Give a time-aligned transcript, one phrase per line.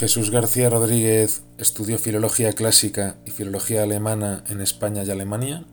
[0.00, 5.64] Jesús García Rodríguez estudió filología clásica y filología alemana en España y Alemania.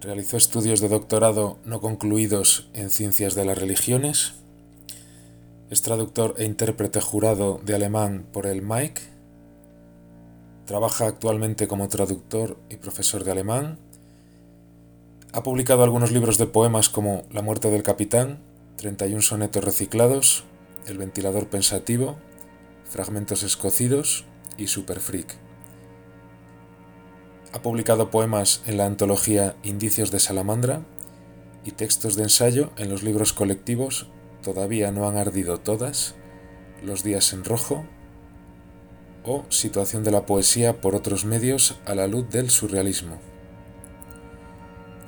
[0.00, 4.34] Realizó estudios de doctorado no concluidos en ciencias de las religiones.
[5.68, 9.00] Es traductor e intérprete jurado de alemán por el MAIC.
[10.64, 13.78] Trabaja actualmente como traductor y profesor de alemán.
[15.32, 18.38] Ha publicado algunos libros de poemas como La muerte del capitán,
[18.76, 20.44] 31 sonetos reciclados,
[20.86, 22.16] El ventilador pensativo,
[22.88, 24.24] Fragmentos escocidos
[24.56, 25.34] y Super Freak.
[27.52, 30.82] Ha publicado poemas en la antología Indicios de Salamandra
[31.64, 34.08] y textos de ensayo en los libros colectivos
[34.44, 36.14] Todavía no han ardido todas,
[36.84, 37.84] Los días en rojo
[39.24, 43.18] o Situación de la poesía por otros medios a la luz del surrealismo.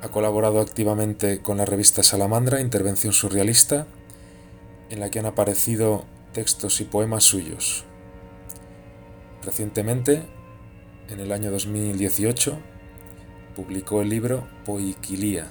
[0.01, 3.87] Ha colaborado activamente con la revista Salamandra Intervención Surrealista,
[4.89, 7.85] en la que han aparecido textos y poemas suyos.
[9.43, 10.23] Recientemente,
[11.09, 12.57] en el año 2018,
[13.55, 15.47] publicó el libro Poiquilia.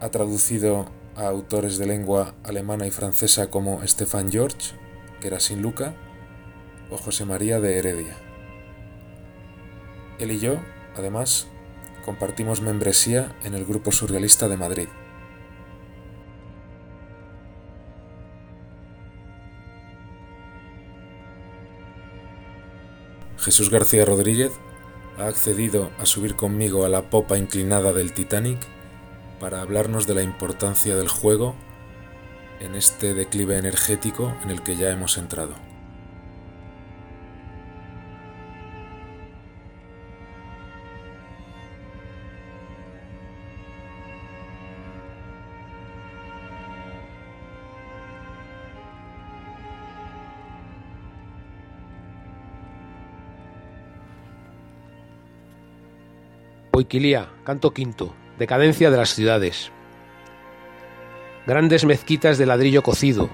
[0.00, 4.74] Ha traducido a autores de lengua alemana y francesa como Stefan George,
[5.40, 5.94] sin Luca
[6.90, 8.16] o José María de Heredia.
[10.18, 10.56] Él y yo,
[10.96, 11.48] además,
[12.04, 14.88] compartimos membresía en el Grupo Surrealista de Madrid.
[23.38, 24.52] Jesús García Rodríguez
[25.16, 28.58] ha accedido a subir conmigo a la popa inclinada del Titanic
[29.40, 31.54] para hablarnos de la importancia del juego
[32.60, 35.67] en este declive energético en el que ya hemos entrado.
[56.78, 59.72] Poiquilía, canto quinto, decadencia de las ciudades.
[61.44, 63.30] Grandes mezquitas de ladrillo cocido,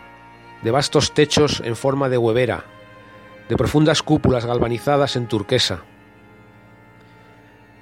[0.62, 2.64] de vastos techos en forma de huevera,
[3.50, 5.82] de profundas cúpulas galvanizadas en turquesa.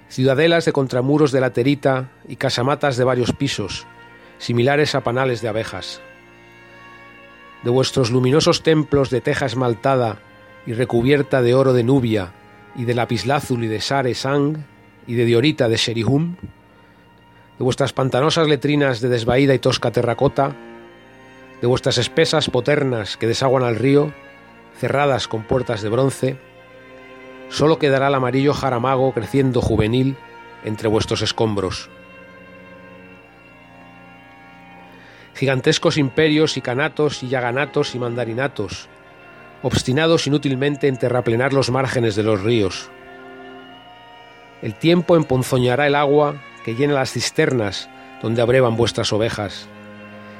[0.09, 3.87] Ciudadelas de contramuros de laterita y casamatas de varios pisos,
[4.39, 6.01] similares a panales de abejas.
[7.63, 10.19] De vuestros luminosos templos de teja esmaltada
[10.67, 12.33] y recubierta de oro de Nubia
[12.75, 14.72] y de lapislázuli de Sare Sang,
[15.07, 16.37] y de diorita de Sherihum,
[17.59, 20.55] de vuestras pantanosas letrinas de desvaída y tosca terracota,
[21.61, 24.13] de vuestras espesas poternas que desaguan al río,
[24.79, 26.37] cerradas con puertas de bronce,
[27.49, 30.17] solo quedará el amarillo jaramago creciendo juvenil
[30.65, 31.91] entre vuestros escombros.
[35.35, 38.89] Gigantescos imperios y canatos y yaganatos y mandarinatos,
[39.63, 42.91] obstinados inútilmente en terraplenar los márgenes de los ríos,
[44.63, 47.91] el tiempo emponzoñará el agua que llena las cisternas
[48.23, 49.67] donde abrevan vuestras ovejas,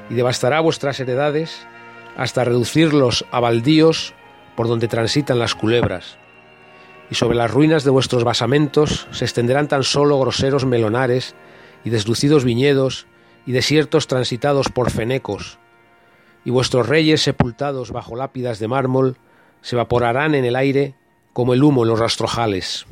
[0.09, 1.67] y devastará vuestras heredades
[2.15, 4.13] hasta reducirlos a baldíos
[4.55, 6.17] por donde transitan las culebras.
[7.09, 11.35] Y sobre las ruinas de vuestros basamentos se extenderán tan solo groseros melonares
[11.83, 13.07] y deslucidos viñedos
[13.45, 15.59] y desiertos transitados por fenecos,
[16.45, 19.17] y vuestros reyes sepultados bajo lápidas de mármol
[19.61, 20.95] se evaporarán en el aire
[21.33, 22.85] como el humo en los rastrojales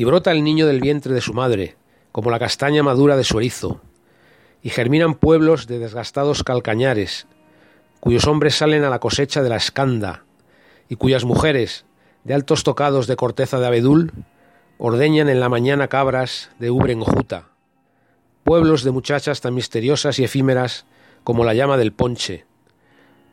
[0.00, 1.76] y brota el niño del vientre de su madre,
[2.10, 3.82] como la castaña madura de su erizo,
[4.62, 7.26] y germinan pueblos de desgastados calcañares,
[8.00, 10.24] cuyos hombres salen a la cosecha de la escanda,
[10.88, 11.84] y cuyas mujeres,
[12.24, 14.12] de altos tocados de corteza de abedul,
[14.78, 17.50] ordeñan en la mañana cabras de ubre enjuta,
[18.42, 20.86] pueblos de muchachas tan misteriosas y efímeras
[21.24, 22.46] como la llama del ponche,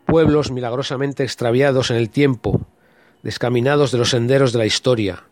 [0.06, 2.60] pueblos milagrosamente extraviados en el tiempo,
[3.24, 5.27] descaminados de los senderos de la historia,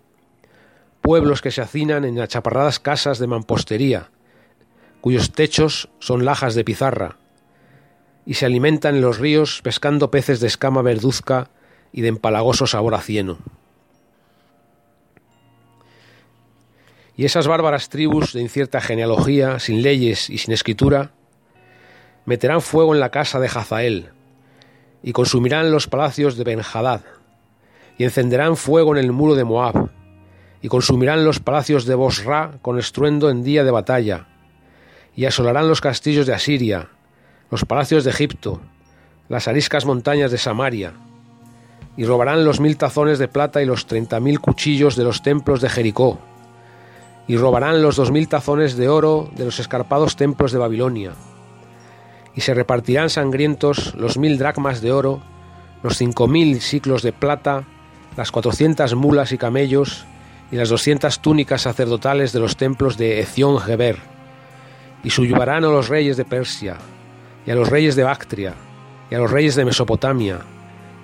[1.05, 4.09] pueblos que se hacinan en achaparradas casas de mampostería,
[5.01, 7.17] cuyos techos son lajas de pizarra,
[8.25, 11.51] y se alimentan en los ríos pescando peces de escama verduzca
[11.93, 13.37] y de empalagoso sabor a cieno.
[17.15, 21.11] Y esas bárbaras tribus de incierta genealogía, sin leyes y sin escritura,
[22.25, 24.09] meterán fuego en la casa de Hazael,
[25.03, 27.01] y consumirán los palacios de Benhadad,
[27.95, 29.91] y encenderán fuego en el muro de Moab,
[30.65, 34.25] y consumirán los palacios de Bosra con estruendo en día de batalla,
[35.15, 36.89] y asolarán los castillos de Asiria,
[37.51, 38.61] los palacios de Egipto,
[39.29, 40.93] las ariscas montañas de Samaria,
[41.95, 45.61] y robarán los mil tazones de plata y los treinta mil cuchillos de los templos
[45.61, 46.17] de Jericó,
[47.27, 51.11] y robarán los dos mil tazones de oro de los escarpados templos de Babilonia,
[52.33, 55.21] y se repartirán sangrientos los mil dracmas de oro,
[55.83, 57.65] los cinco mil ciclos de plata,
[58.17, 60.07] las cuatrocientas mulas y camellos
[60.51, 63.97] y las doscientas túnicas sacerdotales de los templos de Ezion Geber,
[65.03, 66.77] y subyugarán a los reyes de Persia,
[67.45, 68.53] y a los reyes de Bactria,
[69.09, 70.39] y a los reyes de Mesopotamia,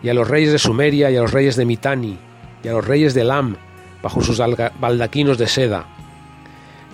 [0.03, 2.17] y a los reyes de Sumeria, y a los reyes de Mitani,
[2.63, 3.57] y a los reyes de Elam,
[4.01, 4.39] bajo sus
[4.79, 5.85] baldaquinos de seda,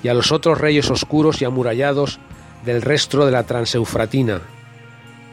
[0.04, 2.20] y a los otros reyes oscuros y amurallados
[2.66, 4.42] del resto de la transeufratina,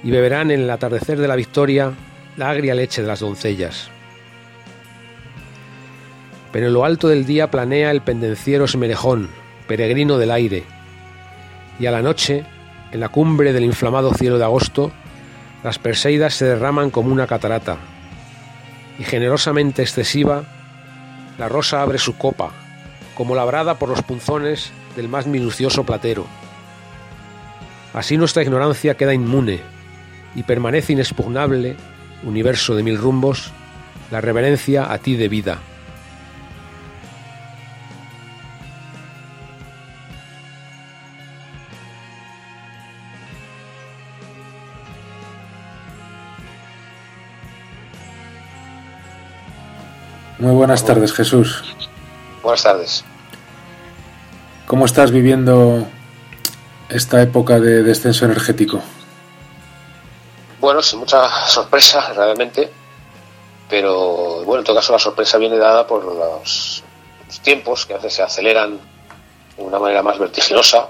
[0.02, 1.92] y beberán en el atardecer de la victoria
[2.36, 3.93] la agria leche de las doncellas.
[6.54, 9.28] Pero en lo alto del día planea el pendenciero Esmerejón,
[9.66, 10.62] peregrino del aire,
[11.80, 12.44] y a la noche,
[12.92, 14.92] en la cumbre del inflamado cielo de agosto,
[15.64, 17.78] las Perseidas se derraman como una catarata,
[19.00, 20.44] y generosamente excesiva,
[21.38, 22.52] la rosa abre su copa,
[23.16, 26.24] como labrada por los punzones del más minucioso platero.
[27.94, 29.58] Así nuestra ignorancia queda inmune
[30.36, 31.74] y permanece inexpugnable,
[32.22, 33.50] universo de mil rumbos,
[34.12, 35.28] la reverencia a ti de
[50.38, 51.62] Muy buenas tardes, Jesús.
[52.42, 53.04] Buenas tardes.
[54.66, 55.86] ¿Cómo estás viviendo
[56.88, 58.80] esta época de descenso energético?
[60.58, 62.70] Bueno, sin mucha sorpresa realmente,
[63.68, 66.82] pero bueno, en todo caso la sorpresa viene dada por los,
[67.42, 68.78] tiempos que a veces se aceleran
[69.56, 70.88] de una manera más vertiginosa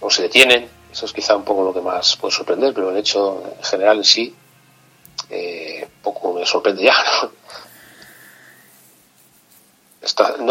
[0.00, 0.68] o se detienen.
[0.92, 3.98] Eso es quizá un poco lo que más puede sorprender, pero el hecho en general
[3.98, 4.34] en sí
[5.28, 6.94] eh, poco me sorprende ya.
[7.22, 7.30] no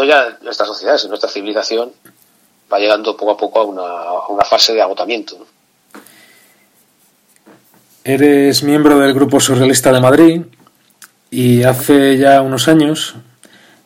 [0.06, 1.92] ya nuestra sociedad, sino nuestra civilización
[2.72, 5.46] va llegando poco a poco a una, fase de agotamiento.
[8.04, 10.42] Eres miembro del Grupo Surrealista de Madrid
[11.30, 13.14] y hace ya unos años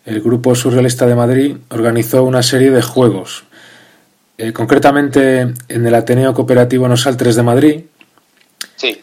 [0.05, 3.45] el Grupo Surrealista de Madrid organizó una serie de juegos.
[4.37, 7.85] Eh, concretamente en el Ateneo Cooperativo Nosaltres de Madrid.
[8.77, 9.03] Sí.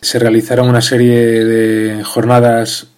[0.00, 2.88] Se realizaron una serie de jornadas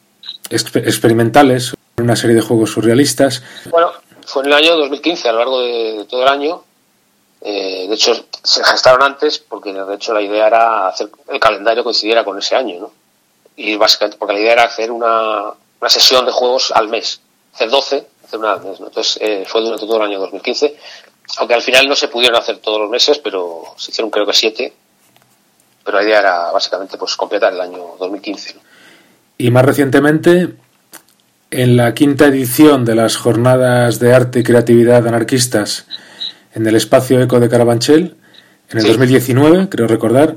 [0.51, 3.43] experimentales, una serie de juegos surrealistas.
[3.71, 3.93] Bueno,
[4.27, 6.63] fue en el año 2015, a lo largo de, todo el año.
[7.41, 11.83] Eh, de hecho, se gestaron antes porque de hecho la idea era hacer el calendario
[11.83, 12.93] coincidiera con ese año, ¿no?
[13.57, 15.51] Y básicamente porque la idea era hacer una,
[15.81, 17.21] una sesión de juegos al mes,
[17.53, 18.87] hacer 12, hacer una al mes, ¿no?
[18.87, 20.77] Entonces eh, fue durante todo el año 2015,
[21.39, 24.33] aunque al final no se pudieron hacer todos los meses, pero se hicieron creo que
[24.33, 24.73] siete.
[25.85, 28.55] Pero la idea era básicamente pues completar el año 2015.
[29.39, 30.55] Y más recientemente
[31.53, 35.85] en la quinta edición de las Jornadas de Arte y Creatividad Anarquistas
[36.55, 38.17] en el espacio Eco de Carabanchel,
[38.71, 40.37] en el 2019, creo recordar.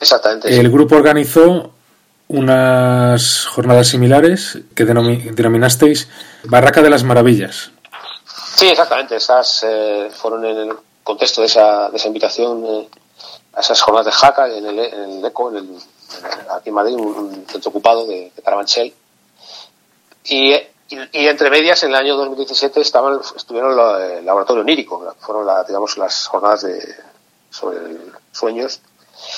[0.00, 0.58] Exactamente.
[0.58, 1.72] El grupo organizó
[2.28, 6.08] unas jornadas similares que denominasteis
[6.44, 7.72] Barraca de las Maravillas.
[8.54, 9.16] Sí, exactamente.
[9.16, 10.72] Esas eh, fueron en el
[11.02, 12.88] contexto de esa, de esa invitación eh,
[13.54, 15.68] a esas jornadas de Jaca en el, ECO, en el,
[16.50, 18.94] aquí en Madrid, un, centro ocupado de, de Carabanchel
[20.24, 25.96] y, y, entre medias, en el año 2017 estaban, estuvieron el laboratorio onírico, fueron digamos,
[25.96, 26.94] las jornadas de,
[27.50, 27.78] sobre
[28.32, 28.80] sueños.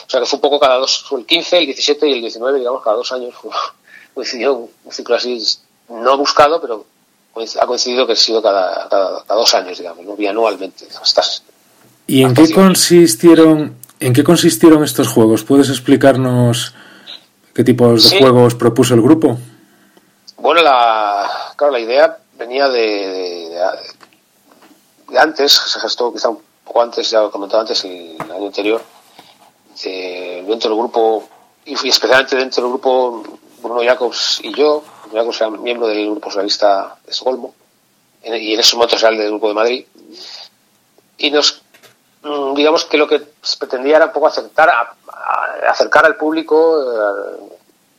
[0.07, 2.59] O sea que fue un poco cada dos, el 15, el 17 y el 19,
[2.59, 3.35] digamos, cada dos años
[4.15, 5.43] coincidió un, ciclo así,
[5.89, 6.87] no buscado, pero
[7.61, 10.17] ha coincidido que ha sido cada, cada, dos años, digamos, ¿no?
[10.17, 10.87] bianualmente.
[12.07, 15.43] ¿Y en qué consistieron, en qué consistieron estos juegos?
[15.43, 16.75] ¿Puedes explicarnos
[17.53, 19.39] qué tipos de juegos propuso el grupo?
[20.45, 23.49] Bueno, la, claro, la idea venía de,
[25.09, 28.83] de, antes, se gestó quizá un poco antes, ya lo comentaba antes, el, año anterior,
[29.83, 31.27] dentro del grupo,
[31.65, 33.23] y especialmente dentro del grupo
[33.63, 37.55] Bruno Jacobs y yo, Bruno Jacobs era miembro del grupo socialista de Estocolmo,
[38.23, 39.87] y en ese momento era del grupo de Madrid,
[41.17, 41.63] y nos
[42.23, 43.23] mm, digamos que lo que
[43.59, 44.95] pretendía era un poco acercar,
[45.67, 47.54] acercar al público eh,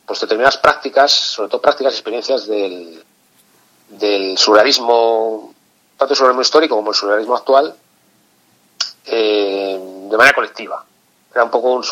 [0.05, 3.03] pues determinadas prácticas, sobre todo prácticas y experiencias del,
[3.89, 5.53] del surrealismo,
[5.97, 7.75] tanto el surrealismo histórico como el surrealismo actual,
[9.05, 10.83] eh, de manera colectiva.
[11.33, 11.83] Era un poco un,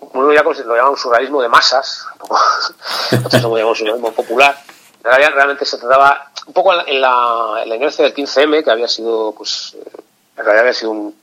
[0.00, 2.06] uno ya lo llama un surrealismo de masas,
[3.12, 4.56] nosotros lo llamamos surrealismo popular.
[5.02, 9.32] Realmente se trataba un poco en la, en la inercia del 15M, que había sido,
[9.32, 10.00] pues, eh,
[10.36, 11.16] en realidad había sido un,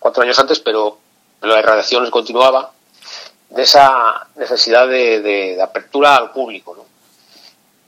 [0.00, 0.98] cuatro años antes, pero
[1.42, 2.72] la irradiación continuaba
[3.56, 6.76] de esa necesidad de, apertura al público.
[6.76, 6.84] ¿no?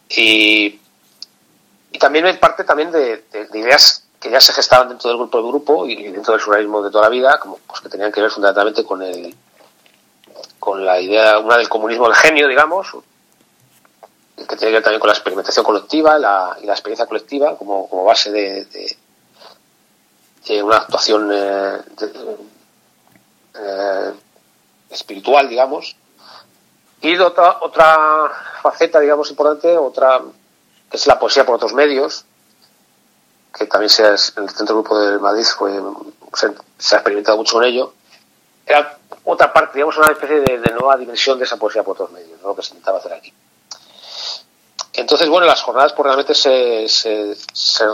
[0.09, 0.81] Y,
[1.93, 5.49] y, también es parte también de, ideas que ya se gestaban dentro del grupo de
[5.49, 8.31] grupo y dentro del surrealismo de toda la vida, como pues, que tenían que ver
[8.31, 9.35] fundamentalmente con el,
[10.59, 12.89] con la idea, una del comunismo del genio, digamos,
[14.37, 17.89] que tiene que ver también con la experimentación colectiva la, y la experiencia colectiva como,
[17.89, 21.79] como base de, de, una actuación eh,
[23.55, 24.13] eh,
[24.91, 25.97] espiritual, digamos.
[27.01, 28.31] Y otra, otra
[28.63, 30.21] faceta, digamos, importante, otra
[30.91, 32.25] que es la poesía por otros medios,
[33.57, 35.73] que también se, en el Centro Grupo de Madrid fue,
[36.35, 36.47] se,
[36.95, 37.93] ha experimentado mucho con ello.
[38.65, 42.41] Era otra parte, digamos, una especie de, nueva dimensión de esa poesía por otros medios,
[42.43, 43.33] lo que se intentaba hacer aquí.
[44.95, 47.85] Entonces, bueno, las jornadas pues, realmente se, se,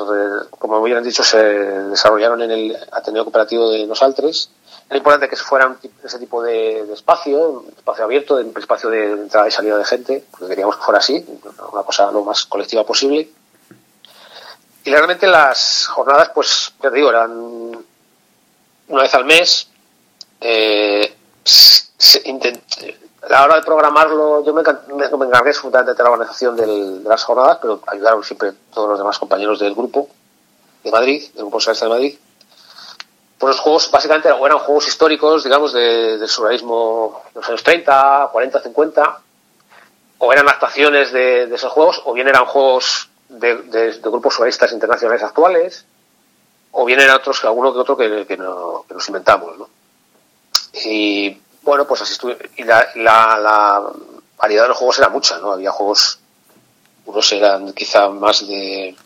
[0.58, 4.50] como bien han dicho, se desarrollaron en el Ateneo Cooperativo de Nosaltres.
[4.88, 9.48] Era importante que fuera ese tipo de, espacio, un espacio abierto, un espacio de entrada
[9.48, 11.24] y salida de gente, porque queríamos que fuera así,
[11.72, 13.28] una cosa lo más colectiva posible.
[14.84, 17.32] Y realmente las jornadas, pues, ya te digo, eran
[18.88, 19.68] una vez al mes.
[20.40, 21.14] Eh,
[23.22, 27.24] a la hora de programarlo, yo me, me, encargué fundamentalmente de la organización de las
[27.24, 30.08] jornadas, pero ayudaron siempre todos los demás compañeros del grupo
[30.82, 32.18] de Madrid, del Grupo Socialista de Madrid.
[33.38, 38.28] Pues los juegos básicamente eran juegos históricos, digamos, de, del surrealismo de los años 30,
[38.32, 39.20] 40, 50,
[40.18, 45.84] o eran actuaciones de, esos juegos, o bien eran juegos de, grupos surrealistas internacionales actuales,
[46.72, 49.68] o bien eran otros, alguno que otro que, que, no, que nos inventamos, ¿no?
[50.84, 52.50] Y bueno, pues así estuve.
[52.56, 53.82] Y la, la,
[54.36, 55.52] variedad de los juegos era mucha, ¿no?
[55.52, 56.18] Había juegos,
[57.06, 58.96] unos eran quizá más de,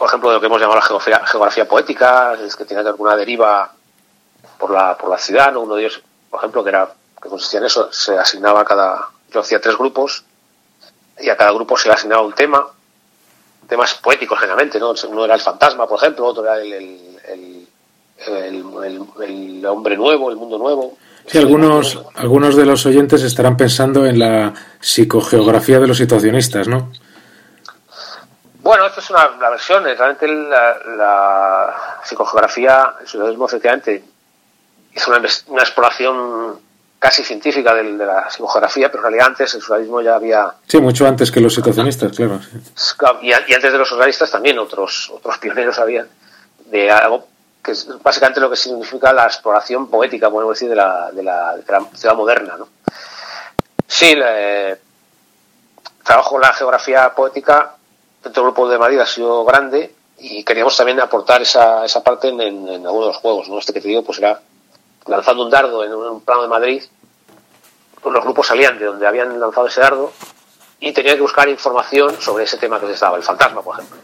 [0.00, 3.14] por ejemplo, de lo que hemos llamado la geografía, geografía poética, es que tenía alguna
[3.16, 3.70] deriva
[4.58, 5.60] por la, por la ciudad, ¿no?
[5.60, 6.88] Uno de ellos, por ejemplo, que era
[7.22, 10.24] que consistía en eso, se asignaba a cada, yo hacía tres grupos,
[11.20, 12.66] y a cada grupo se le asignaba un tema,
[13.68, 14.94] temas poéticos generalmente, ¿no?
[15.06, 17.68] Uno era el fantasma, por ejemplo, otro era el, el,
[18.26, 18.64] el,
[19.22, 20.96] el hombre nuevo, el mundo nuevo.
[21.26, 26.90] Sí, algunos, algunos de los oyentes estarán pensando en la psicogeografía de los situacionistas, ¿no?
[28.62, 29.84] Bueno, esto es una versión.
[29.84, 34.04] Realmente la, la psicogeografía, el situacionismo, efectivamente,
[34.92, 36.60] es una, una exploración
[36.98, 40.52] casi científica de, la psicogeografía, pero en realidad antes el surrealismo ya había...
[40.66, 42.38] Sí, mucho antes que los situacionistas, claro.
[43.22, 46.08] Y, y, antes de los surrealistas también otros, otros pioneros habían
[46.66, 47.26] de algo
[47.62, 51.56] que es básicamente lo que significa la exploración poética, podemos decir, de la, de la,
[51.94, 52.56] ciudad moderna.
[52.58, 52.68] ¿no?
[53.86, 54.14] Sí,
[56.04, 57.76] trabajo en la geografía poética
[58.22, 62.28] dentro del grupo de Madrid ha sido grande y queríamos también aportar esa, esa parte
[62.28, 63.48] en, en, algunos de los juegos.
[63.48, 63.58] ¿no?
[63.58, 64.40] Este que te digo, pues era
[65.06, 66.82] lanzando un dardo en un, plano de Madrid,
[68.02, 70.12] pues los grupos salían de donde habían lanzado ese dardo
[70.78, 73.98] y tenían que buscar información sobre ese tema que les daba, el fantasma, por ejemplo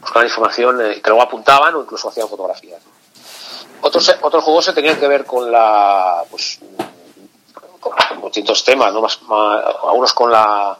[0.00, 2.82] buscaban información eh, que luego apuntaban o incluso hacían fotografías.
[3.82, 6.60] Otros, otros juegos se tenían que ver con la, pues,
[7.80, 9.00] con distintos temas, ¿no?
[9.00, 9.18] Más,
[9.82, 10.76] algunos con la,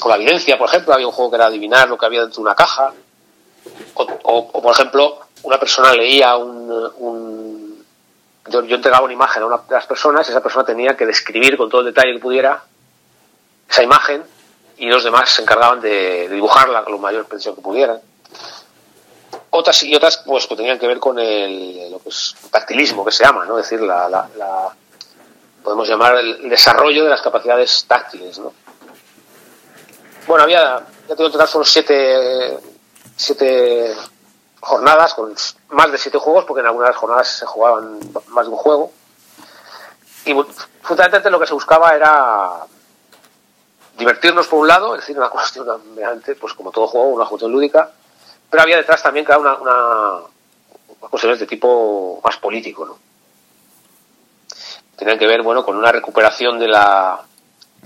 [0.00, 2.36] con la evidencia, por ejemplo, había un juego que era adivinar lo que había dentro
[2.36, 2.92] de una caja,
[4.22, 7.84] o, por ejemplo, una persona leía un, un
[8.48, 11.06] yo, yo, entregaba una imagen a una de las personas y esa persona tenía que
[11.06, 12.62] describir con todo el detalle que pudiera
[13.68, 14.22] esa imagen
[14.78, 18.00] y los demás se encargaban de, dibujarla con la mayor precisión que pudieran.
[19.50, 23.12] Otras y otras pues que tenían que ver con el, lo que es tactilismo que
[23.12, 23.58] se llama, ¿no?
[23.58, 24.68] Es decir, la, la,
[25.62, 28.52] podemos llamar el desarrollo de las capacidades táctiles, ¿no?
[30.26, 32.58] Bueno, había, ya tengo en total son siete,
[33.16, 33.94] siete
[34.60, 35.32] jornadas con
[35.70, 38.92] más de siete juegos, porque en algunas jornadas se jugaban más de un juego.
[40.24, 40.34] Y
[40.82, 42.66] fundamentalmente lo que se buscaba era
[43.96, 45.66] divertirnos por un lado, es decir, una cuestión
[46.40, 47.92] pues como todo juego, una cuestión lúdica,
[48.50, 50.20] pero había detrás también una, una,
[50.98, 52.98] cuestiones de tipo más político, ¿no?
[54.96, 57.20] Tenían que ver, bueno, con una recuperación de la,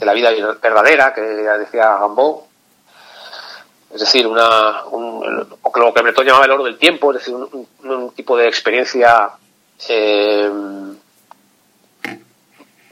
[0.00, 0.30] de la vida
[0.60, 2.48] verdadera, que decía Gambó,
[3.92, 8.12] es decir, una, un, lo que Breton llamaba el oro del tiempo, es decir, un,
[8.14, 9.30] tipo de experiencia
[9.88, 10.50] eh,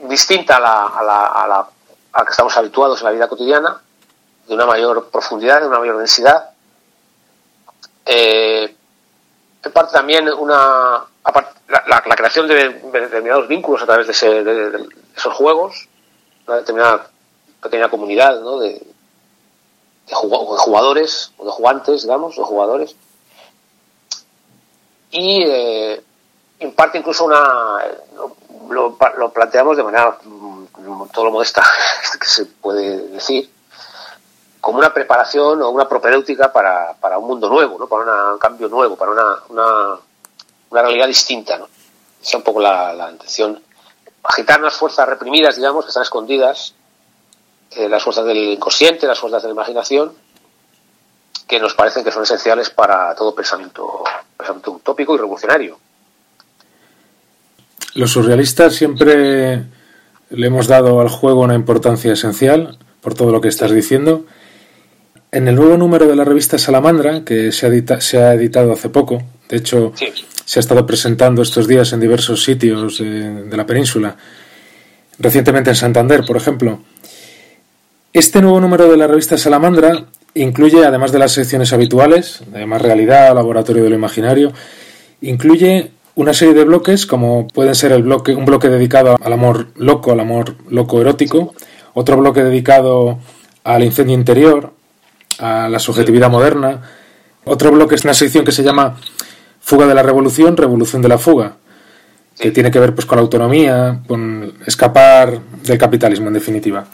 [0.01, 1.69] distinta a la, a, la,
[2.13, 3.81] a, que estamos habituados en la vida cotidiana,
[4.47, 6.51] de una mayor profundidad, de una mayor densidad,
[8.05, 8.75] eh,
[9.65, 11.05] en parte también una
[11.69, 15.89] la, creación de, determinados vínculos a través de, esos juegos,
[16.49, 17.11] una determinada
[17.63, 18.87] pequeña comunidad de,
[20.11, 22.97] jugadores o de jugantes, digamos, o jugadores.
[25.11, 26.03] Y eh,
[26.59, 27.85] en parte incluso una
[28.71, 28.97] lo,
[29.33, 31.63] planteamos de manera mm, todo lo modesta
[32.21, 33.51] que se puede decir
[34.61, 37.87] como una preparación o una propedéutica para, para un mundo nuevo, ¿no?
[37.87, 39.99] para un cambio nuevo, para una, una,
[40.71, 41.57] una realidad distinta.
[41.59, 41.67] ¿no?
[42.21, 43.63] Esa es un poco la intención.
[44.29, 46.75] Agitar unas fuerzas reprimidas, digamos, que están escondidas,
[47.71, 50.13] eh, las fuerzas del inconsciente, las fuerzas de la imaginación,
[51.47, 54.05] que nos parecen que son esenciales para todo pensamiento,
[54.37, 55.79] pensamiento utópico y revolucionario.
[57.95, 59.65] Los surrealistas siempre
[60.31, 64.27] le hemos dado al juego una importancia esencial por todo lo que estás diciendo.
[65.33, 68.91] En el nuevo número de la revista Salamandra, que se ha, se ha editado hace
[68.91, 69.93] poco, de hecho
[70.49, 74.17] se ha estado presentando estos días en diversos sitios de, la península,
[75.19, 76.81] recientemente en Santander, por ejemplo.
[78.15, 82.81] Este nuevo número de la revista Salamandra incluye, además de las secciones habituales, de más
[82.81, 84.55] realidad, laboratorio de lo imaginario,
[85.21, 89.69] incluye una serie de bloques como pueden ser el bloque, un bloque dedicado al amor
[89.77, 91.53] loco, al amor loco erótico,
[91.93, 93.19] otro bloque dedicado
[93.65, 94.73] al incendio interior,
[95.41, 96.81] a la subjetividad moderna,
[97.45, 98.97] otro bloque es una sección que se llama
[99.69, 101.57] Fuga de la Revolución, Revolución de la Fuga,
[102.41, 106.87] que tiene que ver pues con la autonomía, con escapar del capitalismo en definitiva.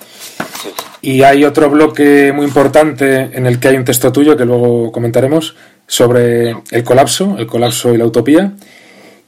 [1.00, 4.90] Y hay otro bloque muy importante en el que hay un texto tuyo que luego
[4.90, 5.54] comentaremos
[5.87, 8.54] sobre el colapso, el colapso y la utopía.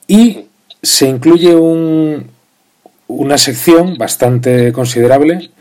[0.09, 0.47] Y
[0.83, 2.29] se incluye un,
[3.07, 5.53] una sección bastante considerable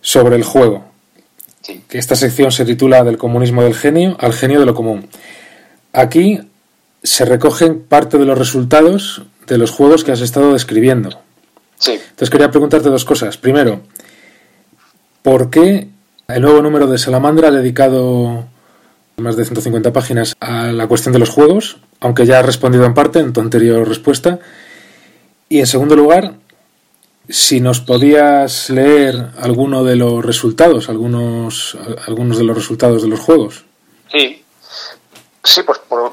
[0.00, 0.84] sobre el juego.
[1.88, 5.08] Que esta sección se titula Del comunismo del genio al genio de lo común.
[5.92, 6.42] Aquí
[7.02, 11.20] se recogen parte de los resultados de los juegos que has estado describiendo.
[11.78, 11.92] Sí.
[11.92, 13.36] Entonces quería preguntarte dos cosas.
[13.36, 13.82] Primero,
[15.22, 15.88] ¿por qué
[16.28, 18.46] el nuevo número de Salamandra ha dedicado
[19.16, 21.78] más de 150 páginas a la cuestión de los juegos?
[22.00, 24.38] aunque ya has respondido en parte en tu anterior respuesta.
[25.48, 26.34] Y en segundo lugar,
[27.28, 31.76] si nos podías leer alguno de los resultados, algunos,
[32.06, 33.64] algunos de los resultados de los juegos.
[34.10, 34.42] Sí,
[35.42, 36.12] sí, pues por,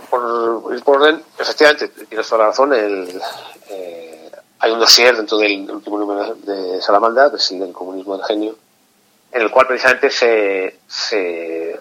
[0.65, 2.73] por, por orden, efectivamente, tienes toda la razón.
[2.73, 3.21] El,
[3.69, 8.25] eh, hay un dossier dentro del último número de Salamandra, que sigue el comunismo del
[8.25, 8.55] genio,
[9.31, 11.79] en el cual precisamente se, se,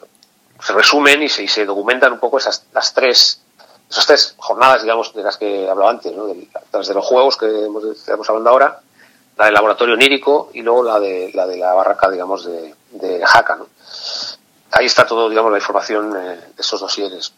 [0.69, 3.41] resumen y se, y se documentan un poco esas las tres
[3.89, 6.27] esas tres jornadas, digamos, de las que hablaba antes, ¿no?
[6.27, 8.81] de, las de los juegos que hemos, estamos hablando ahora,
[9.37, 13.25] la del laboratorio onírico y luego la de la, de la barraca, digamos, de, de
[13.25, 13.59] Jaca.
[14.73, 17.33] Ahí está todo, digamos, la información eh, de esos dosieres.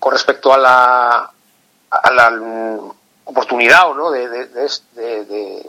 [0.00, 1.30] Con respecto a la,
[1.90, 2.80] a la
[3.24, 4.48] oportunidad o no de, de,
[4.96, 5.66] de,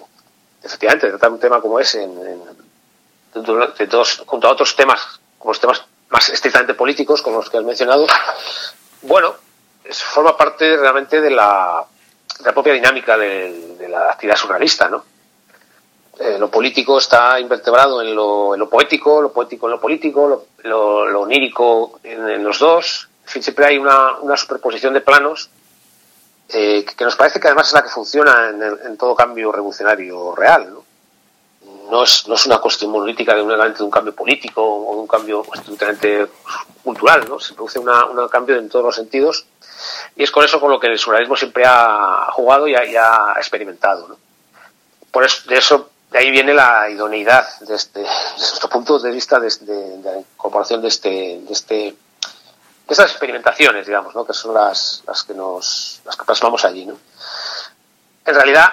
[0.63, 2.15] efectivamente tratar un tema como ese en,
[3.33, 7.57] de todos, junto a otros temas como los temas más estrictamente políticos como los que
[7.57, 8.07] has mencionado
[9.03, 9.35] bueno
[9.93, 11.83] forma parte realmente de la,
[12.39, 15.03] de la propia dinámica de, de, la actividad surrealista, ¿no?
[16.19, 20.45] Eh, lo político está invertebrado en lo, en lo, poético, lo poético en lo político,
[20.63, 23.07] lo, lo onírico en, en, los dos.
[23.39, 25.49] Siempre hay una, una superposición de planos
[26.49, 30.35] eh, que, nos parece que además es la que funciona en, en todo cambio revolucionario
[30.35, 30.83] real, ¿no?
[31.89, 35.01] No es, no es, una cuestión monolítica de, únicamente de un cambio político o de
[35.01, 36.27] un cambio estrictamente
[36.83, 37.39] cultural, ¿no?
[37.39, 39.45] Se produce un cambio en todos los sentidos
[40.15, 42.95] y es con eso con lo que el surrealismo siempre ha jugado y ha, y
[42.95, 44.07] ha experimentado.
[44.07, 44.17] ¿no?
[45.11, 49.11] Por eso, de eso, de ahí viene la idoneidad de, este, de nuestro punto de
[49.11, 51.95] vista de, de, de la incorporación de este, de este,
[52.91, 54.25] de estas experimentaciones, digamos, ¿no?
[54.25, 56.97] que son las, las que nos, las que plasmamos allí, ¿no?
[58.25, 58.69] En realidad,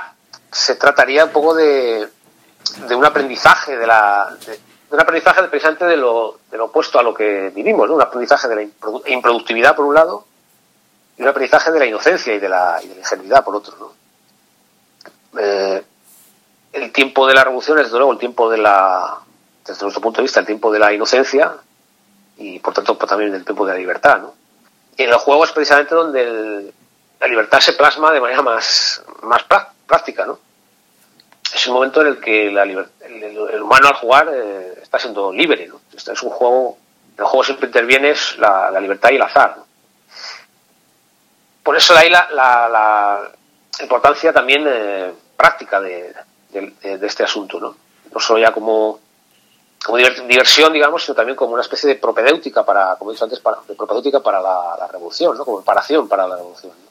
[0.50, 2.08] se trataría un poco de,
[2.88, 6.98] de un aprendizaje de la, de, de un aprendizaje precisamente de lo, de lo opuesto
[6.98, 7.94] a lo que vivimos, ¿no?
[7.94, 8.62] un aprendizaje de la
[9.06, 10.24] improductividad por un lado
[11.16, 13.76] y un aprendizaje de la inocencia y de la, y de la ingenuidad, por otro.
[13.78, 15.40] ¿no?
[15.40, 15.84] Eh,
[16.72, 19.20] el tiempo de la revolución es, desde luego, el tiempo de la,
[19.64, 21.54] desde nuestro punto de vista, el tiempo de la inocencia
[22.38, 24.18] y, por tanto, pues, también el tiempo de la libertad.
[24.18, 24.34] ¿no?
[24.96, 26.72] Y en el juego es precisamente donde
[27.20, 29.44] la libertad se plasma de manera más, más
[29.86, 30.24] práctica.
[30.24, 30.38] ¿no?
[31.52, 35.66] Es el momento en el que el, humano al jugar eh, está siendo libre.
[35.66, 35.80] ¿no?
[35.92, 36.78] Es un juego,
[37.16, 39.56] en el juego siempre interviene la, la libertad y el azar.
[41.62, 43.30] por eso de ahí la,
[43.80, 46.12] importancia también eh, práctica de,
[46.50, 47.76] de, este asunto, ¿no?
[48.12, 48.98] No solo ya como,
[49.84, 53.40] como diversión, digamos, sino también como una especie de propedéutica para, como he dicho antes,
[53.40, 55.44] para, de propedéutica para la, la revolución, ¿no?
[55.44, 56.72] Como preparación para la revolución.
[56.72, 56.88] ¿no?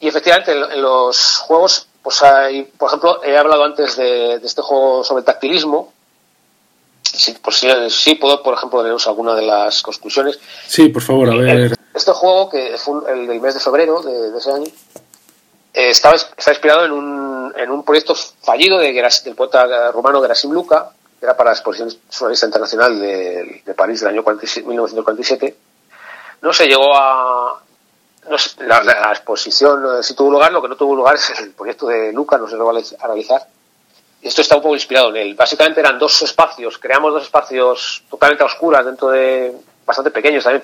[0.00, 4.46] Y efectivamente, en, en, los juegos, pues hay, por ejemplo, he hablado antes de, de
[4.46, 5.92] este juego sobre el tactilismo,
[7.02, 10.38] Sí, por si, sí, puedo, por ejemplo, leeros alguna de las conclusiones.
[10.66, 11.76] Sí, por favor, a ver.
[11.92, 14.66] Este juego, que fue el del mes de febrero de, de ese año,
[15.74, 20.52] eh, estaba, está inspirado en un, en un proyecto fallido de del poeta rumano Gerasim
[20.52, 20.90] Luca,
[21.22, 25.56] era para la Exposición Surrealista Internacional de, de París del año 47, 1947.
[26.42, 27.62] No se llegó a,
[28.28, 32.12] la, exposición eh, sí tuvo lugar, lo que no tuvo lugar es el proyecto de
[32.12, 33.46] Luca, no se lo va a realizar.
[34.20, 35.34] Esto está un poco inspirado en él.
[35.34, 39.52] Básicamente eran dos espacios, creamos dos espacios totalmente oscuras dentro de,
[39.84, 40.62] bastante pequeños también,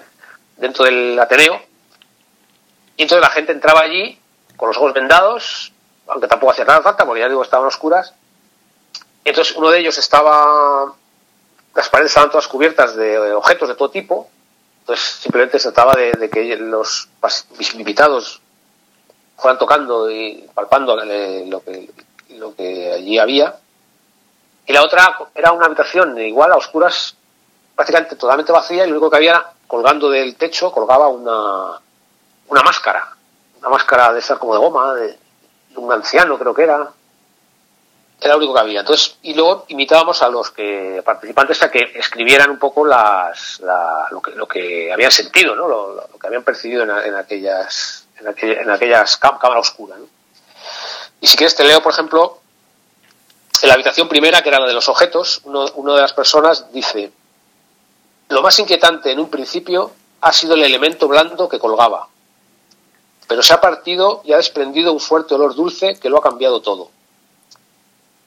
[0.57, 1.61] dentro del Ateneo.
[2.97, 4.19] Y entonces la gente entraba allí
[4.57, 5.73] con los ojos vendados,
[6.07, 8.15] aunque tampoco hacía nada falta, porque ya digo, estaban oscuras.
[9.29, 10.93] Entonces uno de ellos estaba,
[11.75, 14.29] las paredes estaban todas cubiertas de objetos de todo tipo,
[14.81, 17.09] entonces simplemente se trataba de, que los
[17.75, 18.41] invitados
[19.37, 21.91] fueran tocando y palpando lo que,
[22.31, 23.57] lo que allí había.
[24.67, 27.15] Y la otra era una habitación igual a oscuras,
[27.77, 31.79] prácticamente totalmente vacía, y lo único que había colgando del techo, colgaba una,
[32.49, 33.15] una máscara,
[33.61, 35.19] una máscara de esas como de goma, de
[35.77, 36.91] un anciano creo que era,
[38.21, 38.81] era lo único que había.
[38.81, 43.61] Entonces, y luego invitábamos a los que participantes a que escribieran un poco las,
[44.11, 45.69] lo, que, lo que habían sentido, ¿no?
[45.69, 50.01] lo, que habían percibido en, aquellas, en, aquellas cámaras oscuras.
[51.21, 52.39] Y si quieres te leo, por ejemplo,
[53.63, 56.73] en la habitación primera, que era la de los objetos, uno, una de las personas
[56.73, 57.13] dice,
[58.29, 62.09] lo más inquietante en un principio ha sido el elemento blando que colgaba,
[63.29, 66.61] pero se ha partido y ha desprendido un fuerte olor dulce que lo ha cambiado
[66.61, 66.91] todo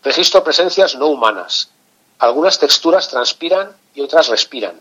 [0.03, 1.69] Registro presencias no humanas.
[2.17, 4.79] Algunas texturas transpiran y otras respiran.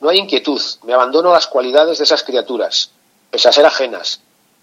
[0.00, 2.90] No hay inquietud, me abandono a las cualidades de esas criaturas,
[3.30, 4.20] pese a ser ajenas,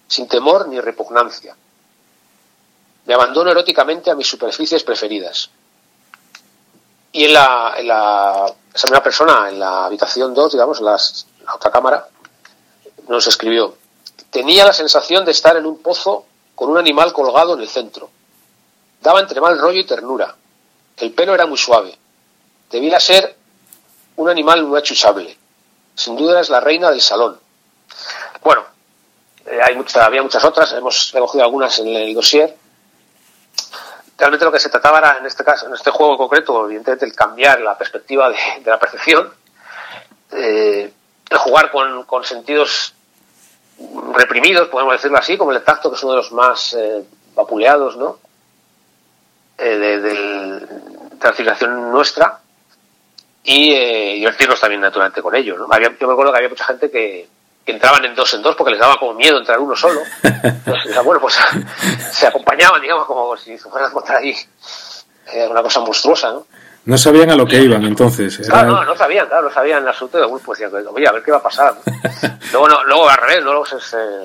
[0.08, 1.58] sin temor ni repugnancia.
[3.06, 5.49] Me abandono eróticamente a mis superficies preferidas.
[7.12, 10.97] Y en la, en la esa misma persona, en la habitación 2, digamos, en la
[11.53, 12.08] otra cámara,
[13.10, 13.75] nos escribió,
[14.29, 16.25] tenía la sensación de estar en un pozo
[16.56, 18.10] con un animal colgado en el centro
[19.04, 20.34] Daba entre mal rollo y ternura.
[20.96, 21.94] El pelo era muy suave.
[22.72, 23.36] Debía ser
[24.16, 25.38] un animal muy achuchable.
[25.94, 27.38] Sin duda es la reina del salón.
[28.42, 28.63] Bueno,
[29.46, 32.56] eh, hay mucha, había muchas otras, hemos recogido algunas en el dossier.
[34.18, 37.06] Realmente lo que se trataba era, en este caso, en este juego en concreto, evidentemente,
[37.06, 39.34] el cambiar la perspectiva de, la percepción,
[40.32, 40.94] eh,
[41.30, 42.94] el jugar con, sentidos
[44.13, 47.04] reprimidos, podemos decirlo así, como el tacto, que es uno de los más eh,
[47.36, 48.22] vapuleados, ¿no?
[49.63, 50.67] Eh, de,
[51.21, 52.39] la civilización nuestra
[53.45, 55.58] y eh, divertirnos también naturalmente con ellos.
[55.58, 55.67] ¿no?
[55.80, 57.30] yo me acuerdo que había mucha gente que,
[57.65, 60.02] entraban en dos en dos porque les daba como miedo entrar uno solo.
[60.21, 61.39] Entonces, bueno, pues
[62.12, 64.36] se acompañaban, digamos, como si fueran a encontrar ahí
[65.32, 66.45] eh, una cosa monstruosa, ¿no?
[66.86, 68.45] No sabían a lo que iban entonces.
[68.45, 70.17] Claro, no, no sabían, claro, no sabían en absoluto.
[70.17, 71.76] De pues decían, oye, a ver qué va a pasar.
[72.52, 73.80] luego, no, luego al revés, luego se,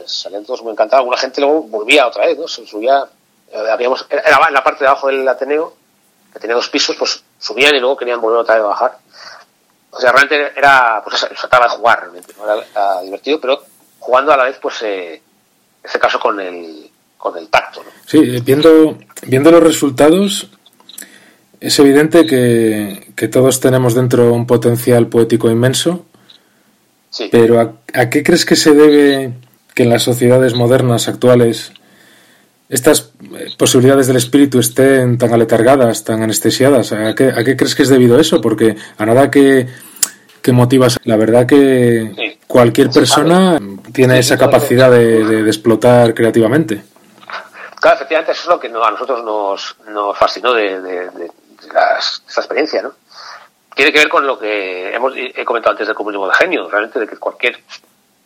[0.05, 1.03] salían todos muy encantados.
[1.03, 2.49] Alguna gente luego volvía otra vez, ¿no?
[2.49, 3.05] Se subía
[3.55, 5.75] habíamos, era en la parte de abajo del Ateneo,
[6.33, 8.99] que tenía dos pisos, pues subían y luego querían volver otra vez a bajar.
[9.91, 12.35] O sea, realmente era, pues se trataba de jugar, realmente,
[12.75, 13.63] era, divertido, pero
[13.99, 15.23] jugando a la vez, pues, eh,
[15.83, 17.83] ese caso con el, con el tacto.
[18.07, 20.51] Sí, eh, viendo, viendo los resultados,
[21.61, 26.05] es evidente que, que, todos tenemos dentro un potencial poético inmenso,
[27.11, 27.29] sí.
[27.33, 29.33] pero ¿a, ¿a, qué crees que se debe
[29.75, 31.73] que en las sociedades modernas actuales
[32.69, 36.93] estas eh, posibilidades del espíritu estén tan aletargadas, tan anestesiadas?
[36.93, 38.41] ¿A qué, a qué crees que es debido eso?
[38.41, 39.69] Porque a nada que,
[40.43, 43.59] que motivas, la verdad que cualquier persona
[43.93, 46.83] tiene esa capacidad de, explotar creativamente.
[47.81, 52.83] Claro, efectivamente, eso es lo que a nosotros nos, nos fascinó de, de, esta experiencia,
[52.83, 52.93] ¿no?
[53.75, 56.99] Tiene que ver con lo que hemos he comentado antes del comunismo de genio, realmente
[56.99, 57.59] de que cualquier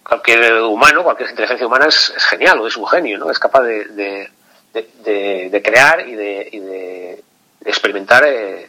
[0.06, 3.30] cualquier humano, cualquier inteligencia humana es, genial o es un genio, ¿no?
[3.30, 4.30] Es capaz de,
[4.72, 7.22] de, crear y de,
[7.64, 8.68] experimentar eh,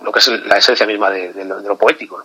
[0.00, 2.24] lo que es la esencia misma de, lo, poético.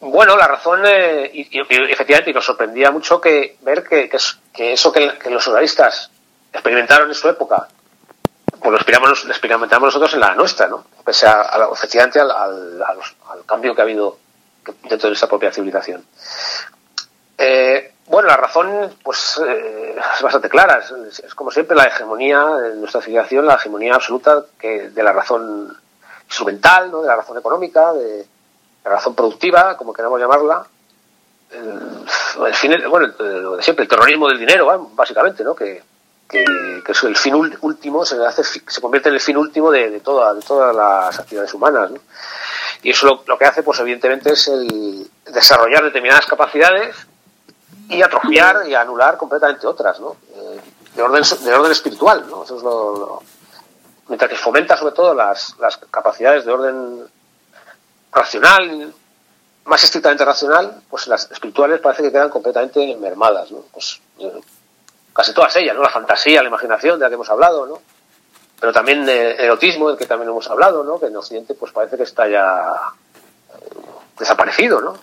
[0.00, 5.18] Bueno, la razón, eh, y, efectivamente, nos sorprendía mucho que ver que, que, eso que,
[5.28, 6.10] los surrealistas
[6.52, 7.66] experimentaron en su época,
[8.60, 10.84] pues lo experimentamos, nosotros en la nuestra, ¿no?
[11.04, 14.18] Pese a, efectivamente al, al, cambio que ha habido
[14.82, 16.04] dentro de nuestra propia civilización.
[17.36, 20.82] Eh, bueno, la razón pues eh, es bastante clara.
[21.08, 25.76] Es, como siempre la hegemonía de nuestra civilización, la hegemonía absoluta que de la razón
[26.26, 27.02] instrumental, ¿no?
[27.02, 28.26] de la razón económica, de
[28.84, 30.66] la razón productiva, como queramos llamarla.
[31.50, 35.54] El, fin, bueno, lo de siempre, el terrorismo del dinero, básicamente, ¿no?
[35.54, 35.82] Que,
[36.28, 36.44] que,
[36.86, 40.34] es el fin último, se, hace, se convierte en el fin último de, de, toda,
[40.34, 41.90] de todas las actividades humanas.
[41.90, 42.00] ¿no?
[42.82, 46.96] Y eso lo, que hace, pues evidentemente, es el desarrollar determinadas capacidades
[47.88, 50.16] y atrofiar y anular completamente otras, ¿no?
[50.34, 50.60] Eh,
[50.94, 52.44] de, orden, de orden espiritual, ¿no?
[52.44, 53.22] Eso es lo,
[54.08, 57.04] mientras que fomenta sobre todo las, las capacidades de orden
[58.12, 58.92] racional,
[59.64, 63.58] más estrictamente racional, pues las espirituales parece que quedan completamente mermadas, ¿no?
[63.72, 64.40] Pues, eh,
[65.12, 65.82] casi todas ellas, ¿no?
[65.82, 67.82] La fantasía, la imaginación de la que hemos hablado, ¿no?
[68.60, 70.98] Pero también el erotismo, del que también hemos hablado, ¿no?
[70.98, 72.72] Que en Occidente pues parece que está ya
[73.54, 73.68] eh,
[74.18, 74.96] desaparecido, ¿no?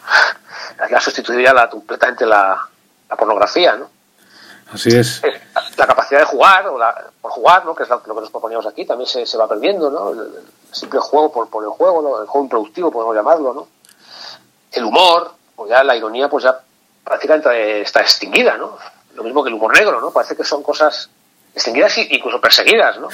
[0.78, 2.68] Ha sustituido ya la, completamente la,
[3.10, 3.89] la pornografía, ¿no?
[4.72, 5.22] Así es.
[5.78, 7.76] La capacidad de jugar, o la, por jugar, ¿no?
[7.76, 10.10] que es lo, que nos proponíamos aquí, también se, se va perdiendo, ¿no?
[10.12, 10.32] El,
[10.72, 12.22] simple juego por, por el juego, ¿no?
[12.22, 13.68] el juego improductivo, podemos llamarlo, ¿no?
[14.74, 16.60] El humor, pues ya la ironía, pues ya
[17.02, 18.78] prácticamente está extinguida, ¿no?
[19.13, 20.12] Lo mismo que el humor negro, ¿no?
[20.12, 21.10] Parece que son cosas
[21.56, 23.10] extinguidas e incluso perseguidas, ¿no?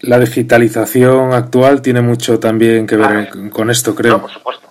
[0.00, 4.14] La digitalización actual tiene mucho también que ver con esto, creo.
[4.14, 4.68] No, por supuesto.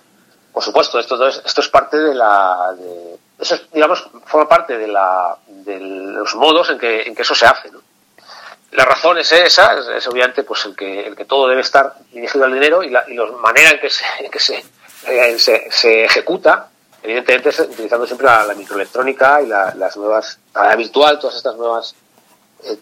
[0.52, 2.74] Por supuesto, esto, esto es parte de la...
[2.76, 7.34] De, eso, digamos, forma parte de, la, de los modos en que, en que eso
[7.34, 7.70] se hace.
[7.70, 7.80] ¿no?
[8.72, 12.44] La razón es esa, es, obviamente pues el que, el que todo debe estar dirigido
[12.44, 14.64] al dinero y la, y manera en que se, en que se,
[15.08, 16.68] eh, se, ejecuta,
[17.02, 21.94] evidentemente es utilizando siempre la, microelectrónica y las nuevas, la virtual, todas estas nuevas
[22.64, 22.76] eh,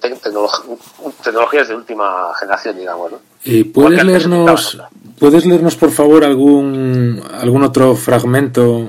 [1.23, 3.12] tecnologías de última generación, digamos.
[3.12, 3.19] ¿no?
[3.45, 4.79] ¿Y puedes leernos,
[5.19, 8.88] puedes leernos por favor algún, algún otro fragmento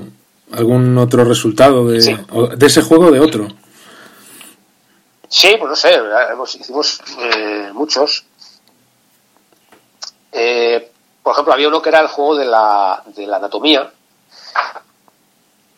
[0.52, 2.00] algún otro resultado de,
[2.56, 3.48] de ese juego o de otro.
[5.28, 5.96] Sí, pues no sé,
[6.60, 8.24] hicimos eh, muchos.
[10.32, 10.90] Eh,
[11.22, 13.92] por ejemplo, había uno que era el juego de la, de la anatomía,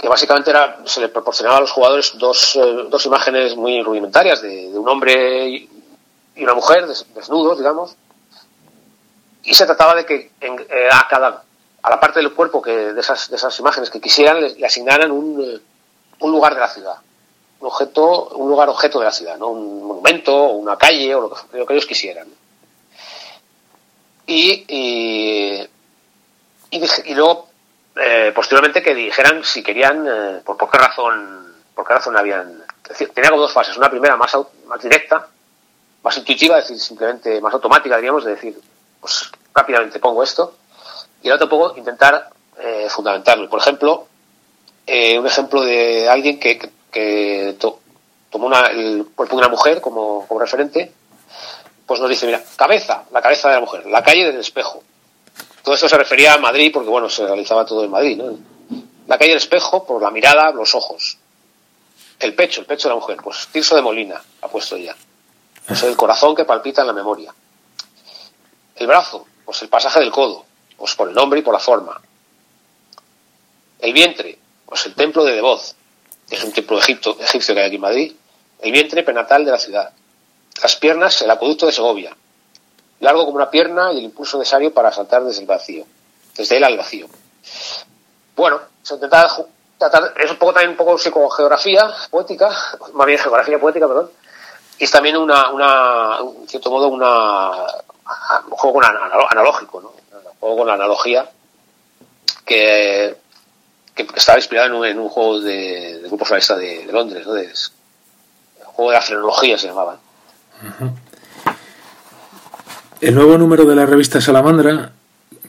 [0.02, 4.42] que básicamente era, se le proporcionaba a los jugadores dos, eh, dos imágenes muy rudimentarias
[4.42, 5.68] de, un hombre y
[6.42, 7.94] una mujer desnudos, digamos,
[9.44, 10.58] y se trataba de que en,
[10.90, 11.44] a cada
[11.82, 15.10] a la parte del cuerpo que de esas, de esas imágenes que quisieran le, asignaran
[15.10, 15.60] un, eh,
[16.20, 16.96] un, lugar de la ciudad,
[17.60, 19.48] un objeto, un lugar objeto de la ciudad, ¿no?
[19.48, 22.28] un monumento, una calle o lo que, lo que ellos quisieran.
[24.26, 25.68] Y, y,
[27.14, 27.48] luego
[27.96, 32.64] eh, posteriormente que dijeran si querían eh, por, por, qué razón por qué razón habían
[33.14, 35.26] tenía como dos fases una primera más más directa
[36.02, 38.60] más intuitiva es decir simplemente más automática diríamos de decir
[39.00, 40.56] pues rápidamente pongo esto
[41.22, 43.48] y ahora tampoco intentar eh, fundamentarlo.
[43.48, 44.06] Por ejemplo,
[44.86, 46.58] eh, un ejemplo de alguien que,
[46.90, 47.56] que,
[48.30, 50.92] tomó una, el cuerpo de una mujer como, como, referente,
[51.86, 54.82] pues nos dice, mira, cabeza, la cabeza de la mujer, la calle del espejo.
[55.62, 58.38] Todo eso se refería a Madrid porque, bueno, se realizaba todo en Madrid, ¿no?
[59.06, 61.18] La calle del espejo por la mirada, los ojos.
[62.18, 64.96] El pecho, el pecho de la mujer, pues Tirso de Molina ha puesto ella.
[65.66, 67.34] Pues el corazón que palpita en la memoria.
[68.76, 70.44] El brazo, pues el pasaje del codo
[70.82, 72.00] pues por el nombre y por la forma.
[73.78, 75.76] El vientre, pues el templo de Devoz,
[76.28, 78.12] que es un templo egipcio que hay aquí en Madrid.
[78.60, 79.92] El vientre prenatal de la ciudad.
[80.60, 82.16] Las piernas, el acueducto de Segovia.
[83.02, 85.84] Largo como una pierna y el impulso necesario para saltar desde el vacío.
[86.36, 87.08] Desde él al vacío.
[88.36, 89.28] Bueno, se intenta
[89.76, 92.48] tratar, es un poco también un poco psicogeografía poética,
[92.94, 94.10] más bien geografía poética, perdón.
[94.78, 95.46] Y es también una,
[96.20, 97.50] en cierto modo, una,
[98.46, 99.92] un juego analógico, ¿no?
[100.38, 101.28] juego con la analogía
[102.44, 103.16] que,
[104.16, 107.34] estaba inspirado en un, un juego de, grupo socialista de, Londres, ¿no?
[107.34, 109.98] De, el juego de la frenología se llamaba.
[113.02, 114.92] El nuevo número de la revista Salamandra,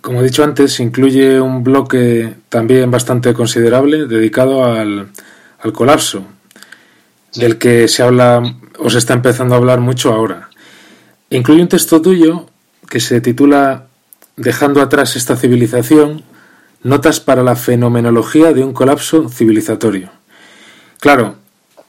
[0.01, 5.09] como he dicho antes, incluye un bloque también bastante considerable dedicado al,
[5.59, 6.25] al colapso,
[7.35, 8.41] del que se habla
[8.79, 10.49] o se está empezando a hablar mucho ahora.
[11.29, 12.47] Incluye un texto tuyo
[12.89, 13.85] que se titula
[14.35, 16.23] dejando atrás esta civilización,
[16.81, 20.09] notas para la fenomenología de un colapso civilizatorio.
[20.99, 21.35] Claro,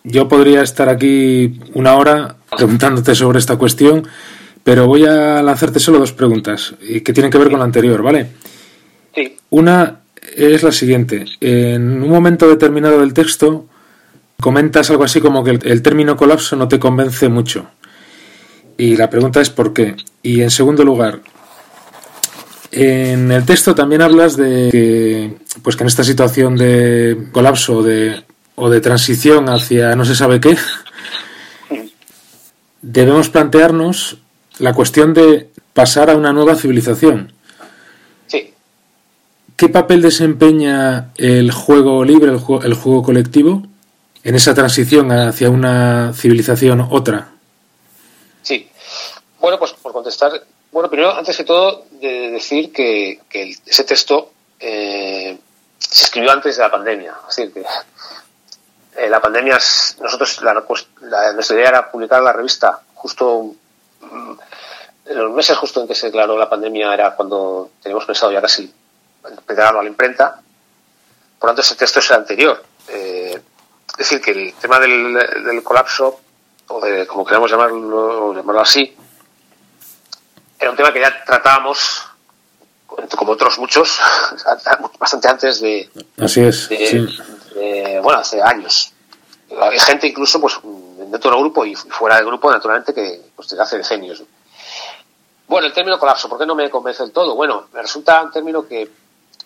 [0.02, 4.06] yo podría estar aquí una hora preguntándote sobre esta cuestión,
[4.64, 8.28] pero voy a lanzarte solo dos preguntas que tienen que ver con la anterior, ¿vale?
[9.14, 9.36] Sí.
[9.50, 10.00] Una
[10.34, 11.24] es la siguiente.
[11.40, 13.66] En un momento determinado del texto
[14.40, 17.66] comentas algo así como que el, el término colapso no te convence mucho.
[18.76, 19.94] Y la pregunta es por qué.
[20.22, 21.20] Y en segundo lugar,
[22.72, 28.24] en el texto también hablas de que, pues que en esta situación de colapso de,
[28.56, 30.56] o de transición hacia no se sabe qué,
[32.82, 34.18] debemos plantearnos
[34.58, 37.32] la cuestión de pasar a una nueva civilización.
[38.26, 38.54] Sí.
[39.56, 43.62] ¿Qué papel desempeña el juego libre, el juego, el juego colectivo,
[44.22, 47.32] en esa transición hacia una civilización otra?
[48.42, 48.68] Sí.
[49.40, 50.32] Bueno, pues por contestar
[50.74, 53.20] bueno, primero, antes que todo, de decir que,
[53.64, 55.38] ese texto eh,
[55.78, 57.14] se escribió antes de la pandemia.
[57.30, 57.60] Es decir, que
[59.00, 59.54] eh, la pandemia,
[60.00, 60.52] nosotros, la,
[61.32, 63.54] nuestra idea era publicar la revista justo
[65.06, 68.72] los meses justo en que se declaró la pandemia, era cuando teníamos pensado ya casi
[69.28, 70.40] entregarlo a la imprenta.
[71.38, 72.62] por lo tanto ese texto es el anterior.
[72.88, 73.40] Eh,
[73.90, 76.20] es decir, que el tema del, colapso,
[76.68, 78.96] o de como queramos llamarlo, llamarlo así,
[80.58, 82.02] era un tema que ya tratábamos,
[83.16, 84.00] como otros muchos,
[84.98, 85.88] bastante antes de.
[86.18, 86.68] Así es.
[88.02, 88.92] bueno, hace años.
[89.60, 90.58] Hay gente incluso, pues,
[91.14, 94.24] dentro del grupo y fuera del grupo, naturalmente, que pues, hace decenios.
[95.46, 97.36] Bueno, el término colapso, ¿por qué no me convence del todo?
[97.36, 98.90] Bueno, me resulta un término que,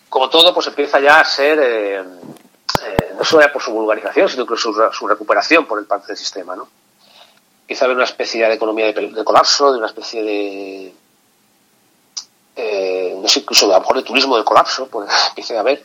[0.09, 4.27] como todo, pues empieza ya a ser, eh, eh, no solo ya por su vulgarización,
[4.27, 6.67] sino incluso su, recuperación por el parte del sistema, ¿no?
[7.61, 10.93] Empieza a haber una especie de economía de, colapso, de una especie de,
[12.55, 15.83] eh, no sé, incluso a lo mejor de turismo de colapso, pues empieza a haber.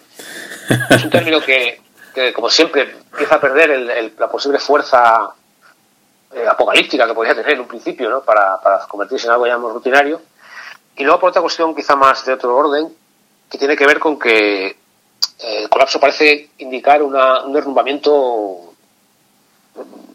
[0.88, 1.82] Es un término que,
[2.14, 5.34] que como siempre, empieza a perder la posible fuerza
[6.34, 8.22] eh, apocalíptica que podía tener en un principio, ¿no?
[8.22, 10.20] Para, para convertirse en algo ya más rutinario.
[10.96, 12.88] Y luego por otra cuestión quizá más de otro orden,
[13.50, 14.76] que tiene que ver con que eh,
[15.38, 18.74] el colapso parece indicar una, un derrumbamiento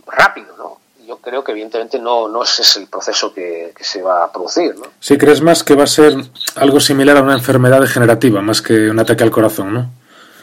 [0.08, 0.78] rápido, ¿no?
[1.06, 4.76] Yo creo que evidentemente no, ese es el proceso que, que se va a producir,
[4.76, 4.88] ¿no?
[5.00, 6.14] Sí, crees más que va a ser
[6.56, 9.90] algo similar a una enfermedad degenerativa, más que un ataque al corazón, ¿no?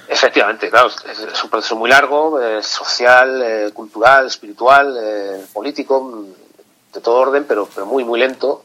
[0.08, 6.24] Efectivamente, claro, es, un proceso muy largo, eh, social, eh, cultural, espiritual, eh, político,
[6.92, 8.64] de todo orden, pero, pero muy, muy lento.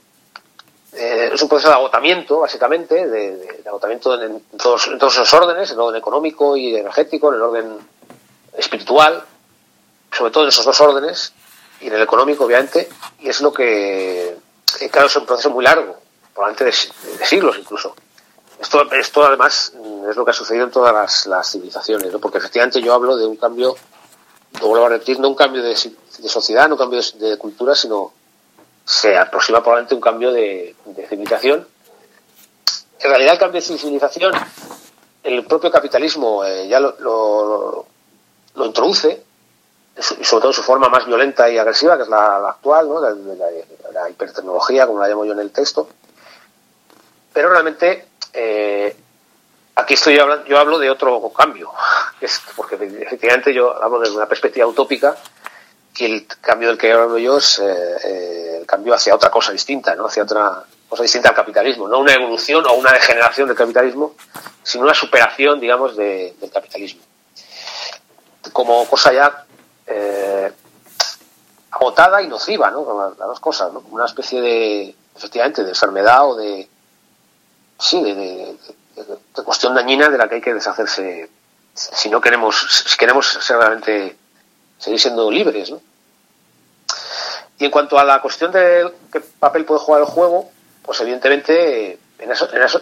[0.94, 5.82] es un proceso de agotamiento, básicamente, de, agotamiento en, en todos los órdenes, en el
[5.82, 7.78] orden económico y energético, en el orden
[8.56, 9.24] espiritual,
[10.12, 11.34] sobre todo en esos dos órdenes,
[11.80, 12.88] y en el económico, obviamente,
[13.20, 14.38] y es lo que,
[14.92, 15.98] claro, es un proceso muy largo,
[16.34, 17.96] probablemente de siglos incluso.
[18.62, 19.74] Esto, esto además
[20.08, 22.20] es lo que ha sucedido en todas las, civilizaciones, ¿no?
[22.20, 23.76] porque efectivamente yo hablo de un cambio,
[24.60, 28.14] lo vuelvo a repetir, no un cambio de, sociedad, no un cambio de, cultura, sino
[28.86, 30.76] se aproxima probablemente un cambio de,
[31.10, 31.68] civilización.
[33.00, 34.32] En realidad el cambio de civilización,
[35.24, 37.88] el propio capitalismo eh, ya lo,
[38.54, 39.24] lo, introduce,
[39.98, 43.02] y sobre todo en su forma más violenta y agresiva, que es la, actual, ¿no?
[43.02, 43.10] la,
[43.92, 45.90] la hipertecnología, como la llamo yo en el texto.
[47.34, 48.96] Pero realmente eh,
[49.76, 51.72] aquí estoy hablando, yo hablo de otro cambio,
[52.56, 55.16] porque efectivamente yo hablo de una perspectiva utópica
[55.98, 59.52] y el cambio del que hablo yo es eh, eh, el cambio hacia otra cosa
[59.52, 60.08] distinta, ¿no?
[60.08, 64.16] hacia otra cosa distinta al capitalismo, no una evolución o una degeneración del capitalismo,
[64.64, 67.02] sino una superación, digamos, del capitalismo.
[68.52, 69.46] Como cosa ya
[71.72, 73.14] agotada y nociva, ¿no?
[73.18, 73.84] Las dos cosas, ¿no?
[73.92, 76.68] Una especie de, efectivamente, de enfermedad o de,
[77.82, 78.56] sí, de,
[79.44, 81.30] cuestión dañina de la que hay que deshacerse
[81.74, 84.16] si no queremos, si queremos ser realmente
[84.78, 85.82] seguir siendo libres, ¿no?
[87.58, 90.50] Y en cuanto a la cuestión de qué papel puede jugar el juego,
[90.84, 92.82] pues evidentemente en eso, en eso,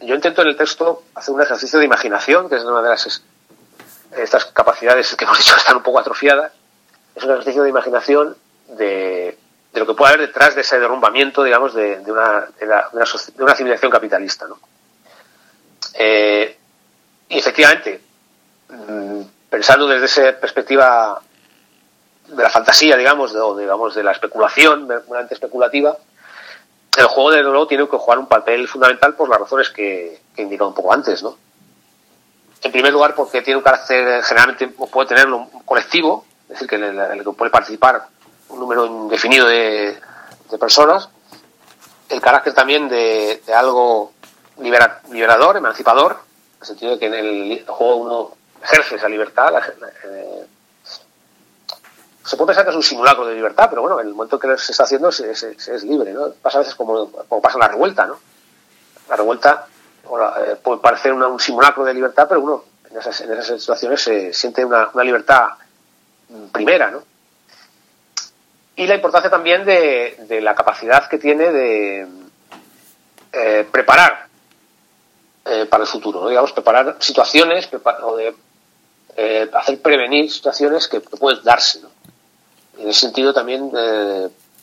[0.00, 3.22] yo intento en el texto hacer un ejercicio de imaginación, que es una de las
[4.16, 6.52] estas capacidades que hemos dicho que están un poco atrofiadas,
[7.14, 8.36] es un ejercicio de imaginación
[8.68, 9.36] de,
[9.72, 12.66] de lo que puede haber detrás de ese derrumbamiento, digamos, de, una, de,
[13.38, 14.46] una, civilización capitalista.
[14.48, 14.58] ¿no?
[15.94, 16.56] Eh,
[17.28, 18.00] y efectivamente,
[18.68, 21.20] mm, pensando desde esa perspectiva
[22.26, 25.96] de la fantasía, digamos, o digamos, de la especulación, meramente especulativa,
[26.96, 30.42] el juego de nuevo tiene que jugar un papel fundamental por las razones que, que
[30.42, 31.36] he indicado un poco antes, ¿no?
[32.62, 36.98] En primer lugar, porque tiene un carácter generalmente, puede tenerlo colectivo, es decir, que en
[36.98, 38.06] el que puede participar
[38.50, 39.98] un número indefinido de,
[40.58, 41.08] personas,
[42.08, 44.12] el carácter también de, algo
[44.58, 48.30] liberador, emancipador, en el sentido de que en el juego uno
[48.62, 49.54] ejerce esa libertad.
[50.04, 50.46] Eh,
[52.24, 54.58] se puede pensar que es un simulacro de libertad, pero bueno, en el momento que
[54.58, 56.30] se está haciendo se, es libre, ¿no?
[56.42, 58.18] Pasa a veces como, como, pasa en la revuelta, ¿no?
[59.08, 59.66] La revuelta
[60.04, 64.32] eh, puede parecer un simulacro de libertad, pero uno en esas, en esas situaciones se
[64.32, 65.48] siente una, una libertad
[66.52, 67.02] primera, ¿no?
[68.80, 72.08] Y la importancia también de, la capacidad que tiene de
[73.30, 74.26] eh, preparar
[75.44, 77.68] eh, para el futuro, digamos, preparar situaciones
[78.02, 78.34] o de
[79.18, 81.82] eh, hacer prevenir situaciones que, pueden darse.
[82.78, 83.70] En ese sentido también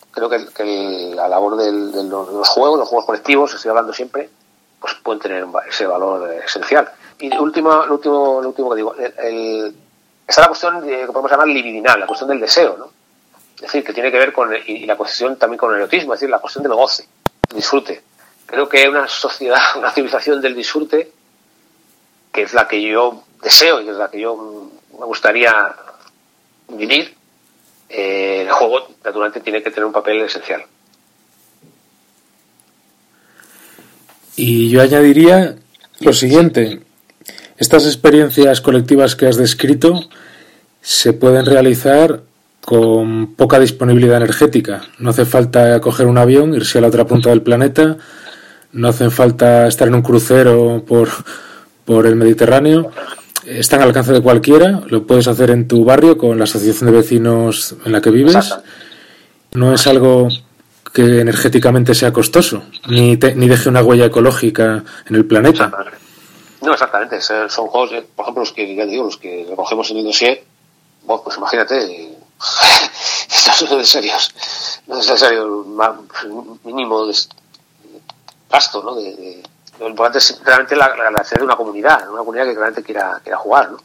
[0.10, 4.32] creo que, la labor de los juegos, los juegos colectivos, estoy hablando siempre,
[4.80, 6.90] pues pueden tener ese valor esencial.
[7.20, 9.76] Y último, lo último, lo último que digo, el,
[10.28, 12.97] está la cuestión que podemos llamar libidinal, la cuestión del deseo, ¿no?
[13.58, 16.20] Es decir, que tiene que ver con, y la cuestión también con el erotismo, es
[16.20, 17.08] decir, la cuestión del goce,
[17.54, 18.02] disfrute.
[18.46, 21.12] Creo que una sociedad, una civilización del disfrute,
[22.32, 25.76] que es la que yo deseo y es la que yo me gustaría
[26.70, 27.16] vivir,
[27.90, 30.64] eh, el juego naturalmente tiene que tener un papel esencial.
[34.36, 35.56] Y yo añadiría
[36.00, 36.82] lo siguiente,
[37.58, 40.08] Estas experiencias colectivas que has descrito
[40.80, 42.22] se pueden realizar
[42.68, 44.82] con poca disponibilidad energética.
[45.00, 47.96] No hace falta coger un avión, irse a la otra punta del planeta,
[48.74, 51.08] no hace falta estar en un crucero por,
[51.86, 52.92] por el Mediterráneo.
[53.46, 56.98] Están al alcance de cualquiera, lo puedes hacer en tu barrio con la asociación de
[56.98, 58.36] vecinos en la que vives.
[59.54, 60.28] No es algo
[60.94, 65.72] que energéticamente sea costoso, ni, ni deje una huella ecológica en el planeta.
[66.62, 67.22] No, exactamente.
[67.22, 70.44] Son juegos, por ejemplo, los que ya digo, los que recogemos en el dossier,
[71.06, 72.17] pues imagínate,
[73.62, 74.14] no es necesario,
[74.88, 75.66] no es necesario
[76.64, 77.16] mínimo de
[78.50, 78.96] gasto, ¿no?
[78.96, 79.44] De,
[79.80, 83.38] lo importante es realmente la, la, de una comunidad, una comunidad que realmente quiera, quiera
[83.38, 83.78] jugar, ¿no?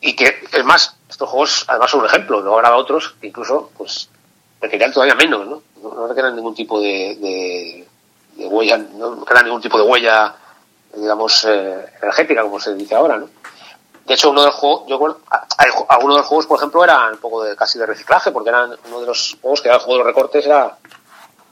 [0.00, 3.70] Y que, es más, estos juegos además son un ejemplo, luego habrá otros que incluso,
[3.76, 4.08] pues,
[4.60, 5.62] requerirán todavía menos, ¿no?
[5.82, 7.86] No, requieren ningún tipo de,
[8.36, 10.34] de, huella, no requieren ningún tipo de huella,
[10.94, 13.28] digamos, eh, energética, como se dice ahora, ¿no?
[14.06, 14.94] De hecho, uno de los juegos, yo
[15.88, 18.76] algunos de los juegos, por ejemplo, eran un poco de casi de reciclaje, porque eran
[18.86, 20.76] uno de los juegos que era el juego de los recortes, era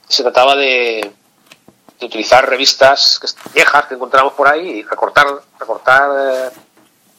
[0.07, 1.11] se trataba de,
[1.99, 3.19] de utilizar revistas
[3.53, 5.25] viejas que encontramos por ahí y recortar,
[5.59, 6.51] recortar eh,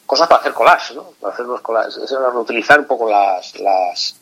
[0.05, 1.03] cosas para hacer collage, ¿no?
[1.19, 4.15] Para hacer unos collages, era utilizar un poco las, las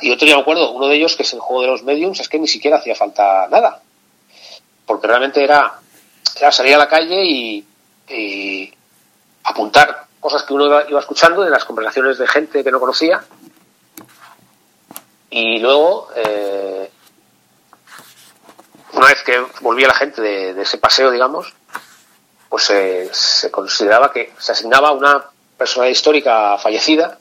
[0.00, 2.20] y otro día me acuerdo, uno de ellos que es el juego de los mediums,
[2.20, 3.82] es que ni siquiera hacía falta nada,
[4.86, 5.80] porque realmente era,
[6.40, 8.65] era salir a la calle y,
[10.26, 13.22] cosas que uno iba, escuchando de las conversaciones de gente que no conocía
[15.30, 16.90] y luego eh,
[18.94, 21.54] una vez que volvía la gente de, ese paseo digamos
[22.48, 27.18] pues se consideraba que se asignaba una persona histórica fallecida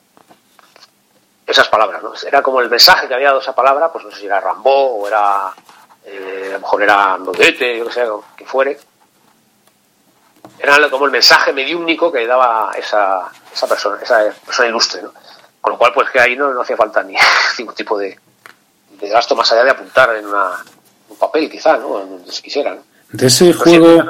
[1.46, 2.14] esas palabras ¿no?
[2.26, 4.96] era como el mensaje que había dado esa palabra pues no sé si era Rambo
[4.96, 5.54] o era
[6.06, 8.80] eh, a lo mejor era Nodete yo que sé que fuere
[10.60, 15.12] era como el mensaje mediúnico que daba esa, esa persona, esa persona ilustre, ¿no?
[15.62, 17.16] Con lo cual, pues que ahí no, no hacía falta ni
[17.58, 18.18] ningún tipo de,
[19.00, 20.64] de, gasto más allá de apuntar en una,
[21.10, 21.88] un papel, quizá, ¿no?
[21.88, 22.78] Donde se quisiera,
[23.12, 24.04] De ese juego...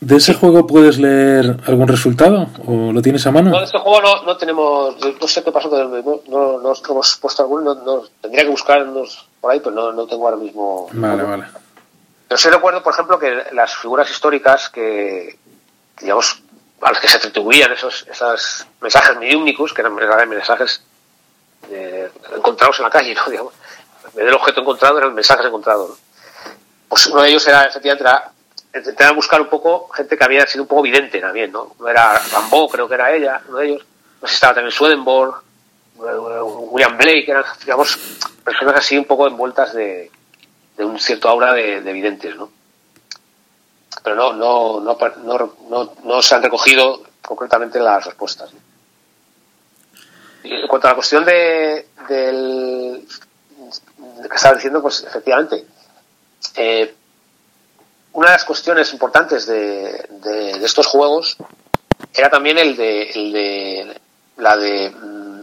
[0.00, 3.50] ¿De ese juego puedes leer algún resultado o lo tienes a mano?
[3.50, 7.18] No, de este juego no, no tenemos, no sé qué pasó, no, no, no hemos
[7.20, 10.88] puesto alguno, no, tendría que buscarnos por ahí, pero no, no tengo ahora mismo.
[10.92, 11.44] Vale, vale.
[12.26, 15.39] Pero sí recuerdo, por ejemplo, que las figuras históricas que,
[16.00, 16.42] digamos,
[16.80, 20.82] a las que se atribuían esos, esos mensajes mediúnicos, que eran mensajes
[21.70, 23.24] eh, encontrados en la calle, ¿no?
[23.30, 23.54] Digamos,
[24.04, 25.98] en vez del objeto encontrado eran mensajes encontrados.
[26.88, 28.32] Pues uno de ellos era, efectivamente, era
[28.74, 31.74] intentar buscar un poco gente que había sido un poco vidente también, ¿no?
[31.78, 33.86] Uno era Rambo, creo que era ella, uno de ellos.
[34.20, 35.42] No sé si estaba también Swedenborg,
[35.96, 37.98] William Blake, eran, digamos,
[38.44, 40.10] personas así un poco envueltas de,
[40.76, 42.50] de un cierto aura de, de videntes, ¿no?
[44.02, 48.50] Pero no, no, no, no, no se han recogido concretamente las respuestas.
[50.42, 53.06] Y en cuanto a la cuestión de, del
[54.28, 55.66] que estaba diciendo, pues efectivamente,
[56.56, 56.94] eh,
[58.12, 61.36] una de las cuestiones importantes de, de, estos juegos
[62.14, 64.00] era también el de, el de
[64.38, 65.42] la de mm,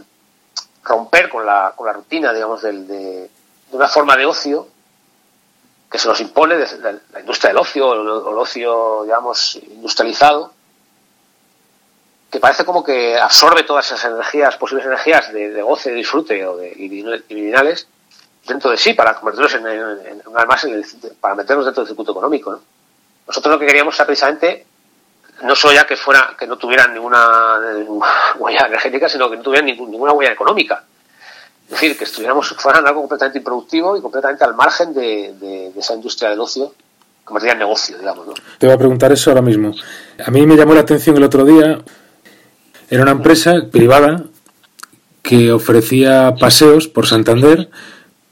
[0.84, 3.30] romper con la, con la rutina, digamos, del, de,
[3.70, 4.68] de una forma de ocio
[5.90, 10.52] que se nos impone desde la industria del ocio, o el ocio, digamos, industrializado,
[12.30, 16.56] que parece como que absorbe todas esas energías, posibles energías de, goce, de disfrute o
[16.56, 16.70] de
[17.28, 17.88] divinales
[18.46, 20.22] dentro de sí para convertirlos en, en,
[21.20, 22.60] para meternos dentro del circuito económico.
[23.26, 24.66] Nosotros lo que queríamos era precisamente
[25.42, 27.60] no solo ya que fuera que no tuvieran ninguna,
[28.38, 30.84] huella energética, sino que no tuvieran ninguna huella económica.
[31.68, 36.30] Es decir, que estuviéramos, fueran algo completamente improductivo y completamente al margen de, esa industria
[36.30, 36.72] del ocio,
[37.24, 38.26] convertida en negocio, digamos.
[38.26, 38.34] ¿no?
[38.58, 39.74] Te voy a preguntar eso ahora mismo.
[40.24, 41.78] A mí me llamó la atención el otro día,
[42.88, 44.24] era una empresa privada
[45.20, 47.68] que ofrecía paseos por Santander,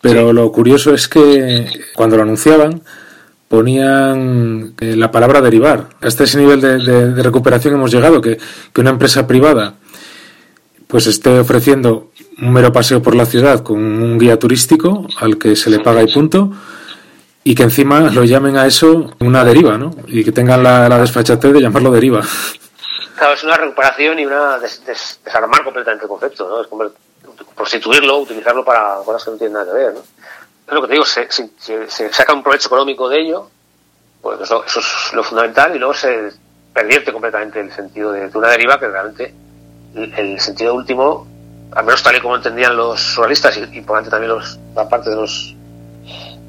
[0.01, 2.81] pero lo curioso es que cuando lo anunciaban
[3.49, 5.91] ponían eh, la palabra derivar.
[6.01, 8.39] Hasta ese nivel de, recuperación hemos llegado, que,
[8.73, 9.75] que una empresa privada
[10.87, 15.57] pues esté ofreciendo un mero paseo por la ciudad con un guía turístico al que
[15.57, 16.51] se le paga y punto,
[17.43, 19.93] y que encima lo llamen a eso una deriva, ¿no?
[20.09, 22.21] Y que tengan la, desfachatez de llamarlo deriva.
[23.17, 26.61] Claro, es una recuperación y una desarmar completamente el concepto, ¿no?
[26.61, 26.85] Es como
[27.55, 30.01] prostituirlo, utilizarlo para cosas que no tienen nada que ver, ¿no?
[30.01, 33.49] Es lo que te digo, se, se, saca un provecho económico de ello,
[34.21, 36.33] pues eso, eso, es lo fundamental, y luego se
[36.75, 39.33] pervierte completamente el sentido de, una deriva que realmente
[39.95, 41.36] el sentido último
[41.73, 45.11] al menos tal y como entendían los surrealistas y, por antes también los, la parte
[45.11, 45.55] de los,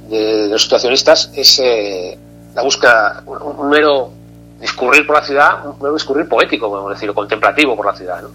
[0.10, 2.18] de, los situacionistas, es eh,
[2.56, 4.12] la búsqueda, un, mero
[4.60, 8.30] discurrir por la ciudad, un discurrir poético, podemos decir, contemplativo por la ciudad, ¿no?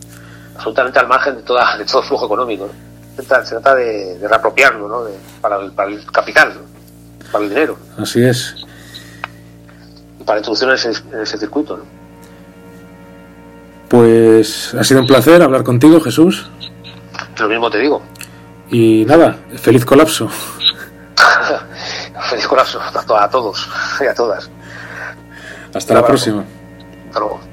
[0.54, 2.68] absolutamente al margen de, toda, de todo flujo económico.
[3.16, 5.04] Se trata, de, reapropiarlo ¿no?
[5.40, 6.52] para, el, para, el, capital,
[7.30, 7.76] para el dinero.
[7.98, 8.54] Así es.
[10.18, 11.76] Y para introducir en ese, en ese circuito.
[11.76, 11.84] ¿no?
[13.88, 16.46] Pues ha sido un placer hablar contigo, Jesús.
[17.38, 18.02] Lo mismo te digo.
[18.70, 20.28] Y nada, feliz colapso.
[22.30, 23.68] feliz colapso a todos
[24.00, 24.50] y a todas.
[25.74, 26.44] Hasta la próxima.
[27.06, 27.51] Hasta luego.